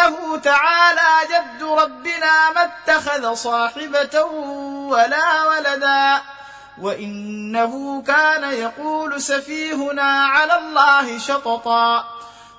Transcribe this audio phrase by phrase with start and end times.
[0.00, 4.22] وانه تعالى جد ربنا ما اتخذ صاحبة
[4.90, 6.20] ولا ولدا
[6.80, 12.04] وإنه كان يقول سفيهنا على الله شططا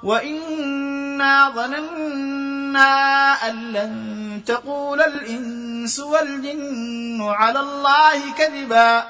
[0.04, 9.04] وإنا ظننا أن لن تقول الإنس والجن على الله كذبا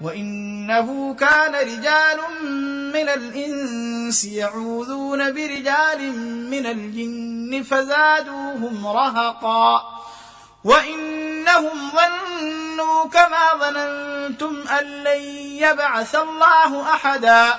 [0.00, 2.18] وإنه كان رجال
[2.94, 6.18] من الإنس يعوذون برجال
[6.50, 7.33] من الجن.
[7.62, 9.82] فزادوهم رهقا
[10.64, 15.22] وإنهم ظنوا كما ظننتم أن لن
[15.62, 17.54] يبعث الله أحدا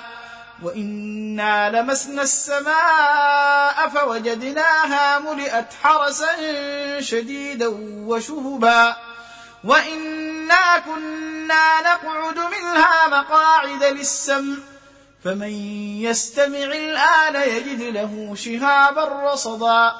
[0.62, 6.30] وإنا لمسنا السماء فوجدناها ملئت حرسا
[7.00, 7.66] شديدا
[8.06, 8.96] وشهبا
[9.64, 14.56] وإنا كنا نقعد منها مقاعد للسمع
[15.26, 15.50] فمن
[16.02, 19.92] يستمع الآن يجد له شهابا رصدا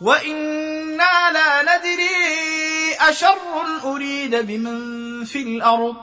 [0.00, 3.38] وإنا لا ندري أشر
[3.84, 5.96] اريد بمن في الأرض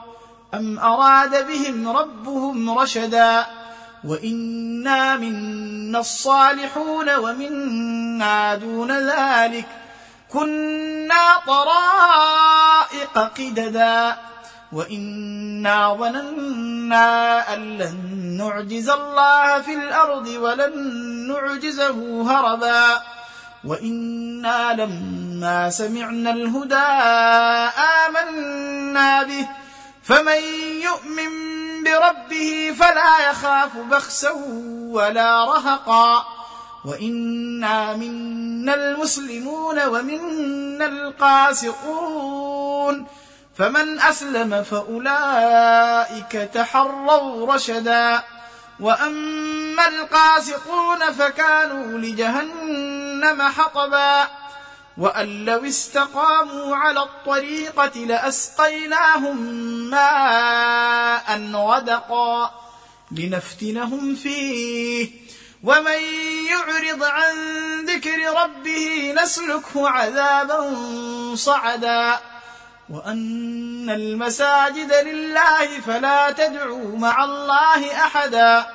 [0.54, 3.46] أم أراد بهم ربهم رشدا
[4.04, 9.68] وإنا منا الصالحون ومنا دون ذلك
[10.30, 14.18] كنا طرائق قددا
[14.76, 17.96] وانا ظننا ان لن
[18.38, 20.74] نعجز الله في الأرض ولن
[21.28, 23.02] نعجزه هربا
[23.64, 26.76] وأنا لما سمعنا الهدى
[28.06, 29.48] امنا به
[30.04, 30.42] فمن
[30.84, 31.32] يؤمن
[31.84, 34.32] بربه فلا يخاف بخسا
[34.92, 36.26] ولا رهقا
[36.86, 42.26] وانا منا المسلمون ومنا القاسطون
[43.58, 48.24] فمن أسلم فأولئك تحروا رشدا.
[48.80, 54.28] وأما القاسطون فكانوا لجهنم حطبا.
[54.98, 59.38] وأن لو استقاموا على الطريقة لأسقيناهم
[59.90, 62.52] ماء غدقا.
[63.12, 65.10] لنفتنهم فيه.
[65.64, 66.02] ومن
[66.50, 67.36] يعرض عن
[67.86, 70.76] ذكر ربه نسلكه عذابا
[71.36, 72.35] صعدا.
[72.90, 78.66] وأن المساجد لله فلا تدعوا مع الله أحدا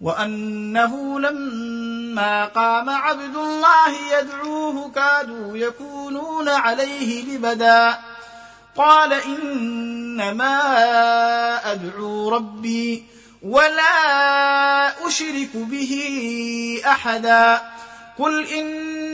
[0.00, 7.98] وأنه لما قام عبد الله يدعوه كادوا يكونون عليه لبدا.
[8.76, 10.60] قال إنما
[11.72, 13.04] أدعو ربي
[13.42, 15.92] ولا أشرك به
[16.86, 17.62] أحدا.
[18.18, 19.13] قل املك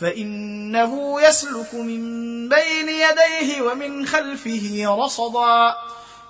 [0.00, 2.00] فإنه يسلك من
[2.48, 5.76] بين يديه ومن خلفه رصدا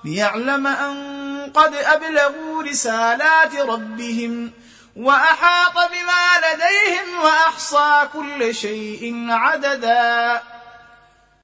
[0.05, 4.51] ليعلم أن قد أبلغوا رسالات ربهم
[4.97, 10.43] وأحاط بما لديهم وأحصى كل شيء عددا